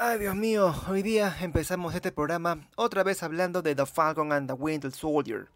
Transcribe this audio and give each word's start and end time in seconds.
Ay, 0.00 0.20
Dios 0.20 0.36
mío, 0.36 0.72
hoy 0.88 1.02
día 1.02 1.36
empezamos 1.40 1.92
este 1.92 2.12
programa 2.12 2.68
otra 2.76 3.02
vez 3.02 3.24
hablando 3.24 3.62
de 3.62 3.74
The 3.74 3.84
Falcon 3.84 4.32
and 4.32 4.46
the 4.46 4.52
Winter 4.52 4.92
Soldier. 4.92 5.48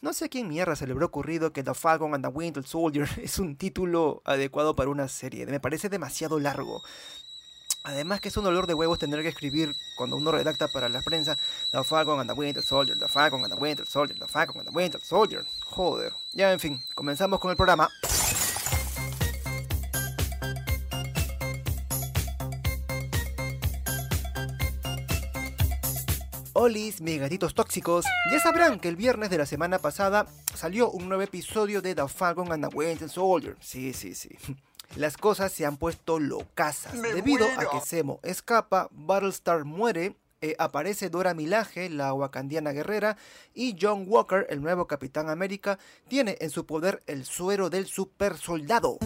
No 0.00 0.12
sé 0.12 0.24
a 0.24 0.28
quién 0.28 0.48
mierda 0.48 0.74
se 0.74 0.88
le 0.88 0.92
habrá 0.92 1.06
ocurrido 1.06 1.52
que 1.52 1.62
The 1.62 1.72
Falcon 1.72 2.12
and 2.12 2.24
the 2.24 2.32
Winter 2.32 2.66
Soldier 2.66 3.08
es 3.22 3.38
un 3.38 3.54
título 3.54 4.22
adecuado 4.24 4.74
para 4.74 4.90
una 4.90 5.06
serie. 5.06 5.46
Me 5.46 5.60
parece 5.60 5.88
demasiado 5.88 6.40
largo. 6.40 6.82
Además 7.84 8.20
que 8.20 8.26
es 8.26 8.36
un 8.36 8.42
dolor 8.42 8.66
de 8.66 8.74
huevos 8.74 8.98
tener 8.98 9.22
que 9.22 9.28
escribir 9.28 9.72
cuando 9.96 10.16
uno 10.16 10.32
redacta 10.32 10.66
para 10.66 10.88
la 10.88 11.00
prensa 11.02 11.38
The 11.70 11.84
Falcon 11.84 12.18
and 12.18 12.28
the 12.28 12.36
Winter 12.36 12.64
Soldier, 12.64 12.98
The 12.98 13.06
Falcon 13.06 13.44
and 13.44 13.54
the 13.54 13.60
Winter 13.60 13.86
Soldier, 13.86 14.18
The 14.18 14.26
Falcon 14.26 14.62
and 14.62 14.68
the 14.68 14.74
Winter 14.74 15.00
Soldier. 15.00 15.46
Joder. 15.64 16.12
Ya, 16.32 16.50
en 16.50 16.58
fin, 16.58 16.80
comenzamos 16.96 17.38
con 17.38 17.52
el 17.52 17.56
programa. 17.56 17.88
Olis, 26.58 27.02
mis 27.02 27.20
gatitos 27.20 27.52
tóxicos, 27.52 28.06
ya 28.32 28.40
sabrán 28.40 28.80
que 28.80 28.88
el 28.88 28.96
viernes 28.96 29.28
de 29.28 29.36
la 29.36 29.44
semana 29.44 29.78
pasada 29.78 30.26
salió 30.54 30.90
un 30.90 31.06
nuevo 31.06 31.22
episodio 31.22 31.82
de 31.82 31.94
The 31.94 32.08
Falcon 32.08 32.50
and 32.50 32.66
the 32.66 32.74
Winter 32.74 33.10
Soldier. 33.10 33.56
Sí, 33.60 33.92
sí, 33.92 34.14
sí. 34.14 34.30
Las 34.96 35.18
cosas 35.18 35.52
se 35.52 35.66
han 35.66 35.76
puesto 35.76 36.18
locasas. 36.18 36.94
Debido 37.02 37.46
a 37.58 37.68
que 37.68 37.80
Zemo 37.84 38.20
escapa, 38.22 38.88
Battlestar 38.90 39.64
muere, 39.64 40.16
eh, 40.40 40.56
aparece 40.58 41.10
Dora 41.10 41.34
Milaje, 41.34 41.90
la 41.90 42.14
wakandiana 42.14 42.72
guerrera, 42.72 43.18
y 43.52 43.76
John 43.78 44.06
Walker, 44.08 44.46
el 44.48 44.62
nuevo 44.62 44.86
Capitán 44.86 45.28
América, 45.28 45.78
tiene 46.08 46.38
en 46.40 46.48
su 46.48 46.64
poder 46.64 47.02
el 47.06 47.26
suero 47.26 47.68
del 47.68 47.86
super 47.86 48.38
soldado. 48.38 48.96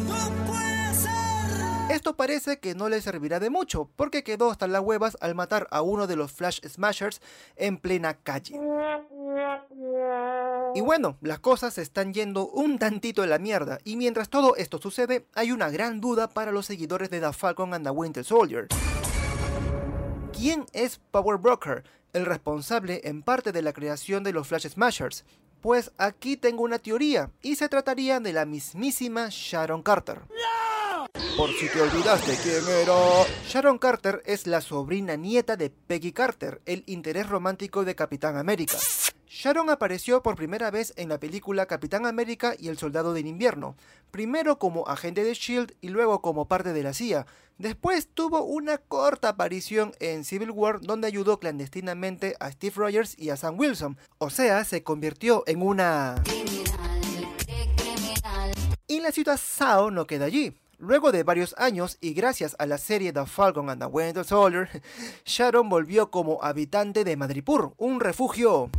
Esto 1.90 2.16
parece 2.16 2.60
que 2.60 2.76
no 2.76 2.88
le 2.88 3.00
servirá 3.00 3.40
de 3.40 3.50
mucho, 3.50 3.90
porque 3.96 4.22
quedó 4.22 4.50
hasta 4.50 4.68
las 4.68 4.80
huevas 4.80 5.16
al 5.20 5.34
matar 5.34 5.66
a 5.72 5.82
uno 5.82 6.06
de 6.06 6.14
los 6.14 6.30
Flash 6.30 6.60
Smashers 6.64 7.20
en 7.56 7.78
plena 7.78 8.14
calle. 8.14 8.60
Y 10.74 10.80
bueno, 10.82 11.16
las 11.20 11.40
cosas 11.40 11.74
se 11.74 11.82
están 11.82 12.14
yendo 12.14 12.46
un 12.46 12.78
tantito 12.78 13.22
de 13.22 13.28
la 13.28 13.40
mierda, 13.40 13.80
y 13.82 13.96
mientras 13.96 14.28
todo 14.28 14.54
esto 14.54 14.78
sucede, 14.78 15.26
hay 15.34 15.50
una 15.50 15.68
gran 15.68 16.00
duda 16.00 16.28
para 16.28 16.52
los 16.52 16.66
seguidores 16.66 17.10
de 17.10 17.20
The 17.20 17.32
Falcon 17.32 17.74
and 17.74 17.84
the 17.84 17.90
Winter 17.90 18.24
Soldier. 18.24 18.68
¿Quién 20.32 20.66
es 20.72 21.00
Power 21.10 21.38
Broker, 21.38 21.82
el 22.12 22.24
responsable 22.24 23.00
en 23.02 23.22
parte 23.22 23.50
de 23.50 23.62
la 23.62 23.72
creación 23.72 24.22
de 24.22 24.32
los 24.32 24.46
Flash 24.46 24.68
Smashers? 24.68 25.24
Pues 25.60 25.90
aquí 25.98 26.36
tengo 26.36 26.62
una 26.62 26.78
teoría, 26.78 27.30
y 27.42 27.56
se 27.56 27.68
trataría 27.68 28.20
de 28.20 28.32
la 28.32 28.46
mismísima 28.46 29.26
Sharon 29.28 29.82
Carter. 29.82 30.20
Por 31.36 31.50
si 31.52 31.68
te 31.68 31.80
olvidaste 31.80 32.36
quién 32.42 32.62
era. 32.82 32.94
Sharon 33.48 33.78
Carter 33.78 34.22
es 34.26 34.46
la 34.46 34.60
sobrina 34.60 35.16
nieta 35.16 35.56
de 35.56 35.70
Peggy 35.70 36.12
Carter, 36.12 36.60
el 36.66 36.82
interés 36.86 37.28
romántico 37.28 37.84
de 37.84 37.94
Capitán 37.94 38.36
América. 38.36 38.76
Sharon 39.26 39.70
apareció 39.70 40.22
por 40.22 40.34
primera 40.34 40.70
vez 40.70 40.92
en 40.96 41.08
la 41.08 41.20
película 41.20 41.66
Capitán 41.66 42.04
América 42.04 42.54
y 42.58 42.68
el 42.68 42.78
Soldado 42.78 43.14
del 43.14 43.26
Invierno, 43.26 43.76
primero 44.10 44.58
como 44.58 44.88
agente 44.88 45.22
de 45.22 45.34
SHIELD 45.34 45.72
y 45.80 45.88
luego 45.88 46.20
como 46.20 46.48
parte 46.48 46.72
de 46.72 46.82
la 46.82 46.92
CIA. 46.92 47.26
Después 47.56 48.08
tuvo 48.12 48.42
una 48.42 48.78
corta 48.78 49.28
aparición 49.28 49.92
en 50.00 50.24
Civil 50.24 50.50
War 50.50 50.80
donde 50.80 51.06
ayudó 51.06 51.38
clandestinamente 51.38 52.34
a 52.40 52.50
Steve 52.50 52.74
Rogers 52.76 53.16
y 53.18 53.30
a 53.30 53.36
Sam 53.36 53.58
Wilson, 53.58 53.98
o 54.18 54.30
sea, 54.30 54.64
se 54.64 54.82
convirtió 54.82 55.44
en 55.46 55.62
una... 55.62 56.22
Y 58.88 58.98
la 58.98 59.12
ciudad 59.12 59.38
Sao 59.40 59.92
no 59.92 60.06
queda 60.08 60.24
allí. 60.24 60.56
Luego 60.80 61.12
de 61.12 61.24
varios 61.24 61.54
años 61.58 61.98
y 62.00 62.14
gracias 62.14 62.56
a 62.58 62.64
la 62.64 62.78
serie 62.78 63.12
The 63.12 63.26
Falcon 63.26 63.68
and 63.68 63.82
the 63.82 63.86
Winter 63.86 64.24
Soldier, 64.24 64.82
Sharon 65.26 65.68
volvió 65.68 66.10
como 66.10 66.42
habitante 66.42 67.04
de 67.04 67.16
Madripur, 67.16 67.74
un 67.76 68.00
refugio 68.00 68.70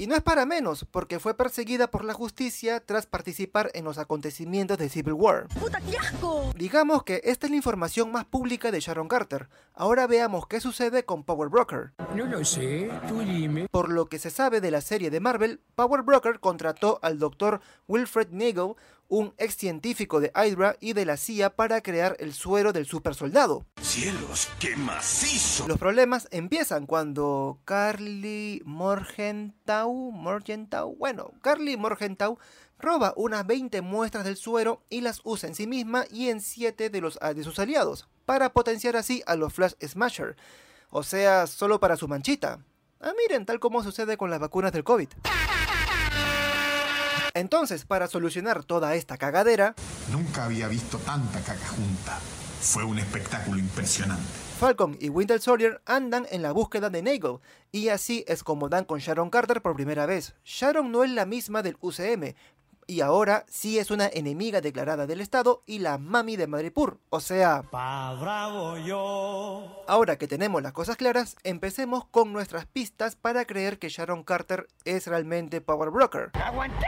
y 0.00 0.06
no 0.06 0.14
es 0.14 0.22
para 0.22 0.46
menos, 0.46 0.86
porque 0.88 1.18
fue 1.18 1.34
perseguida 1.34 1.90
por 1.90 2.04
la 2.04 2.14
justicia 2.14 2.78
tras 2.78 3.06
participar 3.06 3.72
en 3.74 3.84
los 3.84 3.98
acontecimientos 3.98 4.78
de 4.78 4.88
Civil 4.88 5.14
War. 5.14 5.48
¡Puta, 5.60 5.80
qué 5.80 5.96
asco! 5.96 6.52
Digamos 6.54 7.02
que 7.02 7.20
esta 7.24 7.46
es 7.46 7.50
la 7.50 7.56
información 7.56 8.12
más 8.12 8.24
pública 8.24 8.70
de 8.70 8.78
Sharon 8.78 9.08
Carter. 9.08 9.48
Ahora 9.74 10.06
veamos 10.06 10.46
qué 10.46 10.60
sucede 10.60 11.04
con 11.04 11.24
Power 11.24 11.48
Broker. 11.48 11.94
No 12.14 12.26
lo 12.26 12.44
sé, 12.44 12.90
tú 13.08 13.20
dime. 13.20 13.66
Por 13.72 13.90
lo 13.90 14.06
que 14.06 14.20
se 14.20 14.30
sabe 14.30 14.60
de 14.60 14.70
la 14.70 14.82
serie 14.82 15.10
de 15.10 15.18
Marvel, 15.18 15.60
Power 15.74 16.02
Broker 16.02 16.38
contrató 16.38 17.00
al 17.02 17.18
doctor 17.18 17.60
Wilfred 17.88 18.28
Nagel, 18.30 18.76
un 19.08 19.34
ex 19.38 19.56
científico 19.56 20.20
de 20.20 20.30
Hydra 20.34 20.76
y 20.80 20.92
de 20.92 21.04
la 21.04 21.16
CIA 21.16 21.56
para 21.56 21.80
crear 21.80 22.16
el 22.20 22.32
suero 22.32 22.72
del 22.72 22.86
super 22.86 23.14
soldado. 23.14 23.64
¡Cielos, 23.80 24.48
qué 24.60 24.76
macizo! 24.76 25.66
Los 25.66 25.78
problemas 25.78 26.28
empiezan 26.30 26.86
cuando 26.86 27.60
Carly 27.64 28.62
Morgenthau, 28.64 30.12
Morgenthau, 30.12 30.94
bueno, 30.96 31.32
Carly 31.42 31.76
Morgenthau 31.76 32.38
roba 32.78 33.12
unas 33.16 33.46
20 33.46 33.80
muestras 33.82 34.24
del 34.24 34.36
suero 34.36 34.84
y 34.88 35.00
las 35.00 35.20
usa 35.24 35.48
en 35.48 35.54
sí 35.54 35.66
misma 35.66 36.04
y 36.10 36.28
en 36.28 36.40
7 36.40 36.90
de, 36.90 37.00
los, 37.00 37.18
de 37.18 37.42
sus 37.42 37.58
aliados, 37.58 38.08
para 38.26 38.52
potenciar 38.52 38.96
así 38.96 39.22
a 39.26 39.34
los 39.36 39.52
Flash 39.52 39.74
Smasher, 39.84 40.36
o 40.90 41.02
sea, 41.02 41.46
solo 41.46 41.80
para 41.80 41.96
su 41.96 42.08
manchita. 42.08 42.60
Ah, 43.00 43.12
miren, 43.16 43.46
tal 43.46 43.60
como 43.60 43.82
sucede 43.82 44.16
con 44.16 44.30
las 44.30 44.40
vacunas 44.40 44.72
del 44.72 44.84
COVID. 44.84 45.08
Entonces, 47.34 47.84
para 47.84 48.08
solucionar 48.08 48.64
toda 48.64 48.94
esta 48.94 49.16
cagadera, 49.16 49.74
nunca 50.10 50.44
había 50.44 50.68
visto 50.68 50.98
tanta 50.98 51.40
caca 51.40 51.68
junta. 51.68 52.18
Fue 52.60 52.84
un 52.84 52.98
espectáculo 52.98 53.58
impresionante. 53.58 54.24
Falcon 54.58 54.96
y 55.00 55.08
Winter 55.08 55.40
Soldier 55.40 55.80
andan 55.86 56.26
en 56.30 56.42
la 56.42 56.50
búsqueda 56.50 56.90
de 56.90 57.00
Nagel, 57.00 57.38
y 57.70 57.90
así 57.90 58.24
es 58.26 58.42
como 58.42 58.68
dan 58.68 58.84
con 58.84 58.98
Sharon 58.98 59.30
Carter 59.30 59.62
por 59.62 59.76
primera 59.76 60.04
vez. 60.06 60.34
Sharon 60.44 60.90
no 60.90 61.04
es 61.04 61.10
la 61.10 61.26
misma 61.26 61.62
del 61.62 61.76
UCM, 61.80 62.34
y 62.88 63.02
ahora 63.02 63.44
sí 63.48 63.78
es 63.78 63.92
una 63.92 64.08
enemiga 64.08 64.60
declarada 64.60 65.06
del 65.06 65.20
Estado 65.20 65.62
y 65.66 65.78
la 65.78 65.98
mami 65.98 66.36
de 66.36 66.48
Madripur, 66.48 66.98
o 67.10 67.20
sea... 67.20 67.62
Pa 67.70 68.14
bravo 68.14 68.78
yo. 68.78 69.84
Ahora 69.86 70.16
que 70.16 70.26
tenemos 70.26 70.62
las 70.62 70.72
cosas 70.72 70.96
claras, 70.96 71.36
empecemos 71.44 72.06
con 72.06 72.32
nuestras 72.32 72.66
pistas 72.66 73.14
para 73.14 73.44
creer 73.44 73.78
que 73.78 73.90
Sharon 73.90 74.24
Carter 74.24 74.66
es 74.84 75.06
realmente 75.06 75.60
Power 75.60 75.90
Broker. 75.90 76.30
¡Aguanté! 76.32 76.86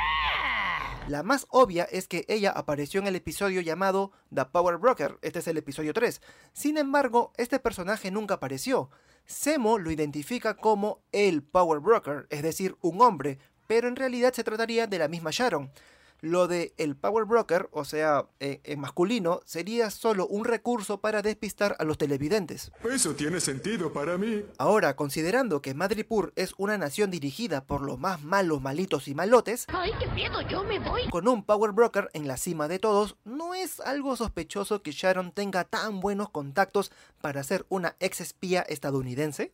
La 1.10 1.25
más 1.25 1.48
obvia 1.50 1.88
es 1.91 2.06
que 2.06 2.25
ella 2.28 2.53
apareció 2.53 3.00
en 3.00 3.09
el 3.09 3.16
episodio 3.16 3.60
llamado 3.62 4.12
The 4.32 4.44
Power 4.44 4.76
Broker, 4.76 5.19
este 5.22 5.41
es 5.41 5.48
el 5.48 5.56
episodio 5.56 5.93
3. 5.93 6.22
Sin 6.53 6.78
embargo, 6.78 7.32
este 7.37 7.59
personaje 7.59 8.12
nunca 8.12 8.34
apareció. 8.34 8.91
Semo 9.26 9.81
lo 9.81 9.91
identifica 9.91 10.54
como 10.54 11.03
el 11.10 11.43
Power 11.43 11.81
Broker, 11.81 12.28
es 12.31 12.44
decir, 12.44 12.76
un 12.81 13.03
hombre, 13.03 13.41
pero 13.66 13.88
en 13.88 13.97
realidad 13.97 14.32
se 14.32 14.44
trataría 14.44 14.87
de 14.87 15.00
la 15.00 15.09
misma 15.09 15.31
Sharon. 15.32 15.72
Lo 16.20 16.48
de 16.48 16.75
el 16.76 16.97
Power 16.97 17.25
Broker, 17.25 17.69
o 17.72 17.84
sea, 17.84 18.26
eh, 18.41 18.60
en 18.64 18.81
masculino, 18.81 19.41
sería 19.44 19.91
solo 19.91 20.26
un 20.26 20.44
recurso 20.44 21.00
para 21.00 21.22
despistar 21.22 21.76
a 21.78 21.84
los 21.84 21.98
televidentes. 21.98 22.72
Eso 22.91 23.14
tiene 23.14 23.41
sentido 23.41 23.92
para 23.92 24.19
mí. 24.19 24.44
Ahora, 24.59 24.97
considerando 24.97 25.62
que 25.62 25.75
Madripur 25.75 26.32
es 26.36 26.54
una 26.59 26.78
nación 26.78 27.10
dirigida 27.10 27.64
por 27.64 27.82
los 27.82 27.98
más 27.98 28.22
malos, 28.22 28.60
malitos 28.60 29.09
y 29.09 29.14
malotes, 29.14 29.66
¡Ay, 29.69 29.92
qué 29.98 30.06
miedo! 30.09 30.41
¡Yo 30.42 30.64
me 30.64 30.78
voy! 30.78 31.09
Con 31.10 31.28
un 31.28 31.44
Power 31.44 31.72
Broker 31.72 32.10
en 32.12 32.28
la 32.28 32.36
cima 32.36 32.69
de 32.69 32.78
todos, 32.78 33.16
no 33.25 33.54
es 33.54 33.80
algo 33.80 34.16
sospechoso 34.16 34.82
que 34.82 34.92
Sharon 34.92 35.32
tenga 35.32 35.64
tan 35.64 36.00
buenos 36.00 36.30
contactos 36.30 36.92
para 37.20 37.42
ser 37.42 37.66
una 37.69 37.97
ex 38.00 38.20
espía 38.20 38.62
estadounidense. 38.62 39.53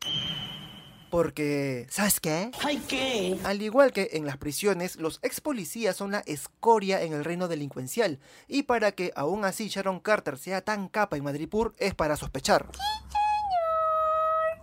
Porque, 1.17 1.87
¿sabes 1.89 2.21
qué? 2.21 2.51
¿Ay 2.63 2.77
qué? 2.87 3.39
Al 3.45 3.63
igual 3.63 3.91
que 3.91 4.11
en 4.13 4.27
las 4.27 4.37
prisiones, 4.37 4.97
los 4.97 5.19
ex 5.23 5.41
policías 5.41 5.97
son 5.97 6.11
la 6.11 6.19
escoria 6.27 7.01
en 7.01 7.15
el 7.15 7.25
reino 7.25 7.49
delincuencial. 7.49 8.21
Y 8.49 8.65
para 8.65 8.93
que 8.93 9.13
aún 9.17 9.47
así 9.47 9.69
Sharon 9.69 10.01
Carter 10.01 10.37
sea 10.37 10.61
tan 10.61 10.89
capa 10.89 11.17
en 11.17 11.25
Madripur 11.25 11.73
es 11.79 11.95
para 11.95 12.19
sospechar. 12.19 12.69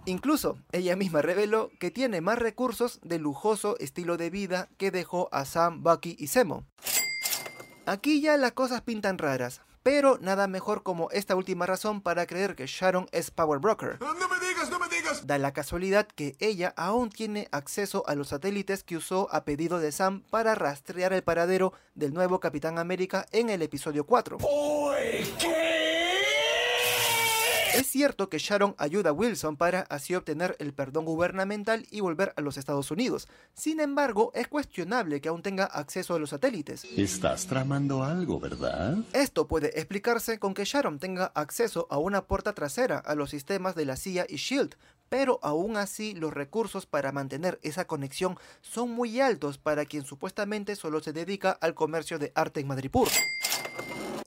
Incluso, 0.06 0.60
ella 0.72 0.96
misma 0.96 1.24
reveló 1.24 1.72
que 1.80 1.90
tiene 1.90 2.22
más 2.22 2.38
recursos 2.38 3.00
de 3.02 3.18
lujoso 3.18 3.76
estilo 3.80 4.18
de 4.18 4.30
vida 4.30 4.70
que 4.78 4.92
dejó 4.92 5.30
a 5.32 5.46
Sam, 5.46 5.82
Bucky 5.82 6.16
y 6.20 6.28
Zemo. 6.28 6.68
Aquí 7.88 8.22
ya 8.22 8.38
las 8.38 8.52
cosas 8.52 8.82
pintan 8.82 9.18
raras, 9.18 9.62
pero 9.82 10.20
nada 10.22 10.48
mejor 10.48 10.84
como 10.84 11.10
esta 11.10 11.36
última 11.36 11.66
razón 11.66 12.02
para 12.02 12.28
creer 12.28 12.56
que 12.56 12.68
Sharon 12.68 13.08
es 13.12 13.32
Power 13.32 13.58
Broker. 13.58 13.98
Da 15.24 15.38
la 15.38 15.54
casualidad 15.54 16.06
que 16.08 16.36
ella 16.40 16.74
aún 16.76 17.10
tiene 17.10 17.48
acceso 17.52 18.04
a 18.08 18.16
los 18.16 18.30
satélites 18.30 18.84
que 18.84 18.98
usó 18.98 19.30
a 19.32 19.46
pedido 19.46 19.80
de 19.80 19.94
Sam 19.94 20.24
para 20.30 20.54
rastrear 20.54 21.14
el 21.14 21.24
paradero 21.24 21.72
del 21.96 22.14
nuevo 22.14 22.42
Capitán 22.42 22.78
América 22.78 23.26
en 23.32 23.50
el 23.50 23.62
episodio 23.62 24.06
4. 24.06 24.40
¡Uy, 24.42 25.26
qué! 25.40 25.83
Es 27.74 27.88
cierto 27.88 28.30
que 28.30 28.38
Sharon 28.38 28.76
ayuda 28.78 29.10
a 29.10 29.14
Wilson 29.14 29.58
para 29.58 29.82
así 29.82 30.14
obtener 30.14 30.56
el 30.60 30.74
perdón 30.74 31.06
gubernamental 31.06 31.88
y 31.90 32.02
volver 32.02 32.32
a 32.38 32.42
los 32.42 32.58
Estados 32.58 32.92
Unidos. 32.92 33.28
Sin 33.56 33.80
embargo, 33.80 34.32
es 34.36 34.48
cuestionable 34.48 35.22
que 35.22 35.30
aún 35.30 35.42
tenga 35.42 35.66
acceso 35.66 36.14
a 36.14 36.20
los 36.20 36.30
satélites. 36.30 36.86
Estás 36.86 37.48
tramando 37.48 38.04
algo, 38.04 38.40
¿verdad? 38.40 38.98
Esto 39.14 39.48
puede 39.48 39.80
explicarse 39.80 40.38
con 40.38 40.54
que 40.54 40.66
Sharon 40.66 41.00
tenga 41.00 41.32
acceso 41.34 41.88
a 41.90 41.98
una 41.98 42.26
puerta 42.26 42.54
trasera 42.54 43.00
a 43.00 43.16
los 43.16 43.32
sistemas 43.32 43.74
de 43.74 43.86
la 43.86 43.96
CIA 43.96 44.28
y 44.30 44.36
SHIELD, 44.36 44.76
pero 45.10 45.40
aún 45.42 45.76
así 45.78 46.14
los 46.14 46.32
recursos 46.32 46.86
para 46.86 47.12
mantener 47.12 47.60
esa 47.64 47.86
conexión 47.86 48.38
son 48.62 48.92
muy 48.92 49.20
altos 49.20 49.58
para 49.58 49.86
quien 49.86 50.06
supuestamente 50.06 50.76
solo 50.76 51.02
se 51.02 51.12
dedica 51.12 51.52
al 51.60 51.74
comercio 51.74 52.20
de 52.20 52.32
arte 52.36 52.60
en 52.60 52.68
Madripur. 52.68 53.10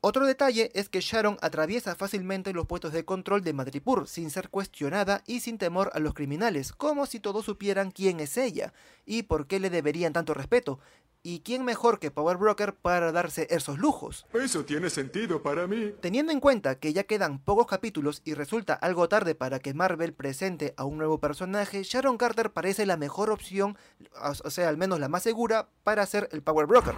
Otro 0.09 0.25
detalle 0.25 0.71
es 0.75 0.89
que 0.89 1.01
Sharon 1.01 1.37
atraviesa 1.41 1.97
fácilmente 1.97 2.53
los 2.53 2.69
puestos 2.69 2.93
de 2.93 3.05
control 3.05 3.43
de 3.43 3.53
Madripur 3.53 4.07
sin 4.07 4.31
ser 4.31 4.51
cuestionada 4.51 5.25
y 5.27 5.41
sin 5.41 5.59
temor 5.59 5.91
a 5.95 5.99
los 5.99 6.15
criminales, 6.15 6.71
como 6.71 7.07
si 7.07 7.19
todos 7.19 7.45
supieran 7.45 7.91
quién 7.91 8.21
es 8.21 8.37
ella 8.37 8.73
y 9.05 9.25
por 9.25 9.49
qué 9.49 9.59
le 9.59 9.69
deberían 9.69 10.13
tanto 10.13 10.33
respeto. 10.33 10.79
¿Y 11.25 11.41
quién 11.41 11.65
mejor 11.65 11.99
que 11.99 12.13
Power 12.13 12.37
Broker 12.37 12.77
para 12.77 13.11
darse 13.11 13.49
esos 13.51 13.81
lujos? 13.81 14.27
Eso 14.33 14.65
tiene 14.65 14.91
sentido 14.91 15.43
para 15.43 15.67
mí. 15.67 15.93
Teniendo 16.01 16.31
en 16.31 16.39
cuenta 16.39 16.79
que 16.79 16.93
ya 16.93 17.03
quedan 17.03 17.41
pocos 17.41 17.67
capítulos 17.67 18.23
y 18.25 18.35
resulta 18.35 18.75
algo 18.75 19.09
tarde 19.09 19.35
para 19.35 19.59
que 19.59 19.75
Marvel 19.75 20.15
presente 20.15 20.73
a 20.77 20.85
un 20.85 20.99
nuevo 20.99 21.19
personaje, 21.19 21.83
Sharon 21.83 22.17
Carter 22.17 22.53
parece 22.53 22.87
la 22.87 22.97
mejor 22.97 23.31
opción, 23.31 23.77
o 24.21 24.51
sea, 24.51 24.69
al 24.69 24.77
menos 24.77 25.01
la 25.01 25.09
más 25.09 25.25
segura, 25.25 25.69
para 25.83 26.07
ser 26.07 26.29
el 26.31 26.45
Power 26.45 26.67
Broker. 26.67 26.95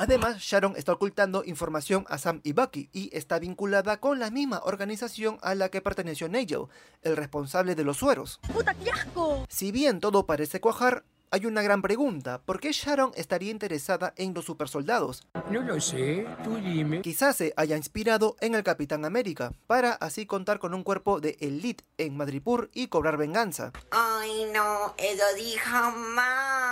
Además, 0.00 0.38
Sharon 0.38 0.76
está 0.78 0.94
ocultando 0.94 1.44
información 1.44 2.06
a 2.08 2.16
Sam 2.16 2.40
y 2.42 2.54
Bucky 2.54 2.88
y 2.90 3.14
está 3.14 3.38
vinculada 3.38 4.00
con 4.00 4.18
la 4.18 4.30
misma 4.30 4.62
organización 4.64 5.36
a 5.42 5.54
la 5.54 5.68
que 5.68 5.82
perteneció 5.82 6.26
Nigel, 6.26 6.68
el 7.02 7.18
responsable 7.18 7.74
de 7.74 7.84
los 7.84 7.98
sueros. 7.98 8.40
¡Puta, 8.50 8.72
qué 8.72 8.90
asco! 8.90 9.44
Si 9.50 9.72
bien 9.72 10.00
todo 10.00 10.24
parece 10.24 10.58
cuajar, 10.58 11.04
hay 11.30 11.44
una 11.44 11.60
gran 11.60 11.82
pregunta. 11.82 12.40
¿Por 12.40 12.60
qué 12.60 12.72
Sharon 12.72 13.12
estaría 13.14 13.50
interesada 13.50 14.14
en 14.16 14.32
los 14.32 14.46
supersoldados? 14.46 15.28
No 15.50 15.60
lo 15.60 15.78
sé, 15.82 16.26
tú 16.44 16.56
dime. 16.56 17.02
Quizás 17.02 17.36
se 17.36 17.52
haya 17.58 17.76
inspirado 17.76 18.36
en 18.40 18.54
el 18.54 18.62
Capitán 18.62 19.04
América, 19.04 19.52
para 19.66 19.92
así 19.92 20.24
contar 20.24 20.60
con 20.60 20.72
un 20.72 20.82
cuerpo 20.82 21.20
de 21.20 21.36
elite 21.40 21.84
en 21.98 22.16
Madripur 22.16 22.70
y 22.72 22.86
cobrar 22.86 23.18
venganza. 23.18 23.70
Ay, 23.90 24.46
no, 24.54 24.94
eso 24.96 25.24
dijo 25.36 25.90
más. 26.14 26.69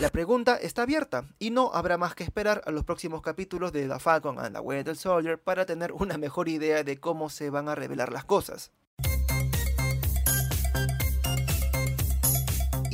La 0.00 0.08
pregunta 0.08 0.56
está 0.56 0.82
abierta 0.82 1.24
y 1.38 1.50
no 1.50 1.70
habrá 1.72 1.98
más 1.98 2.14
que 2.14 2.24
esperar 2.24 2.62
a 2.66 2.70
los 2.70 2.84
próximos 2.84 3.22
capítulos 3.22 3.72
de 3.72 3.88
The 3.88 3.98
Falcon 3.98 4.38
and 4.38 4.54
the 4.54 4.60
Winter 4.60 4.96
Soldier 4.96 5.38
para 5.38 5.66
tener 5.66 5.92
una 5.92 6.18
mejor 6.18 6.48
idea 6.48 6.82
de 6.82 6.98
cómo 6.98 7.30
se 7.30 7.50
van 7.50 7.68
a 7.68 7.74
revelar 7.74 8.12
las 8.12 8.24
cosas. 8.24 8.72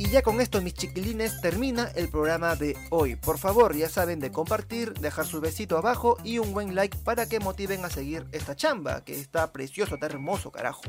Y 0.01 0.09
ya 0.09 0.23
con 0.23 0.41
esto, 0.41 0.59
mis 0.63 0.73
chiquilines, 0.73 1.41
termina 1.41 1.91
el 1.93 2.09
programa 2.09 2.55
de 2.55 2.75
hoy. 2.89 3.15
Por 3.15 3.37
favor, 3.37 3.75
ya 3.75 3.87
saben 3.87 4.19
de 4.19 4.31
compartir, 4.31 4.93
dejar 4.95 5.27
su 5.27 5.39
besito 5.39 5.77
abajo 5.77 6.17
y 6.23 6.39
un 6.39 6.53
buen 6.53 6.73
like 6.73 6.97
para 7.03 7.29
que 7.29 7.39
motiven 7.39 7.85
a 7.85 7.89
seguir 7.91 8.25
esta 8.31 8.55
chamba, 8.55 9.03
que 9.05 9.13
está 9.19 9.51
precioso, 9.51 9.93
está 9.93 10.07
hermoso, 10.07 10.51
carajo. 10.51 10.81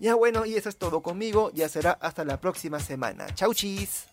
Ya 0.00 0.14
bueno, 0.16 0.44
y 0.44 0.54
eso 0.54 0.68
es 0.68 0.76
todo 0.76 1.02
conmigo, 1.02 1.50
ya 1.54 1.66
será 1.70 1.92
hasta 1.92 2.26
la 2.26 2.42
próxima 2.42 2.78
semana. 2.78 3.26
Chau 3.34 3.54
chis. 3.54 4.11